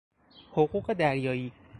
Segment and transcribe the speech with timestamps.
[0.51, 1.51] حقوق دریایی